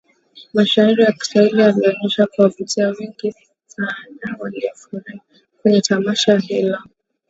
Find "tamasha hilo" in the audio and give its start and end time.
5.81-6.77